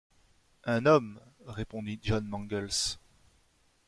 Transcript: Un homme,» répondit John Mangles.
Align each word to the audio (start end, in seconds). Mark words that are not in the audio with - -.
Un 0.63 0.87
homme,» 0.87 1.21
répondit 1.45 1.99
John 2.01 2.25
Mangles. 2.25 2.71